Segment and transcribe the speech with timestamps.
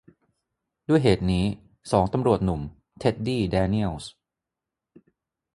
[0.87, 1.45] ด้วยเหตุนี้
[1.91, 2.61] สองตำรวจหนุ่ม
[2.99, 4.11] เท็ดดี้ แดเนียลส์